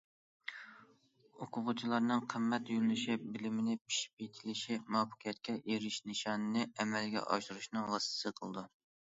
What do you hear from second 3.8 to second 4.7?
پىشىپ يېتىلىش،